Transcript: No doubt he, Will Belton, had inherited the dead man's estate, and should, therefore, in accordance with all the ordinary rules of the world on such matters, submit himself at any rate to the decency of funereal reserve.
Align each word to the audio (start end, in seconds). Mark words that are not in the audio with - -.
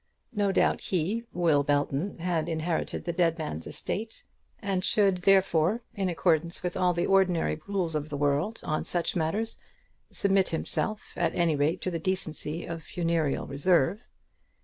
No 0.33 0.51
doubt 0.51 0.81
he, 0.81 1.25
Will 1.31 1.61
Belton, 1.61 2.15
had 2.15 2.49
inherited 2.49 3.05
the 3.05 3.13
dead 3.13 3.37
man's 3.37 3.67
estate, 3.67 4.23
and 4.59 4.83
should, 4.83 5.17
therefore, 5.17 5.81
in 5.93 6.09
accordance 6.09 6.63
with 6.63 6.75
all 6.75 6.91
the 6.91 7.05
ordinary 7.05 7.59
rules 7.67 7.93
of 7.93 8.09
the 8.09 8.17
world 8.17 8.61
on 8.63 8.83
such 8.83 9.15
matters, 9.15 9.59
submit 10.09 10.49
himself 10.49 11.13
at 11.15 11.35
any 11.35 11.55
rate 11.55 11.81
to 11.81 11.91
the 11.91 11.99
decency 11.99 12.65
of 12.65 12.81
funereal 12.81 13.45
reserve. 13.45 14.09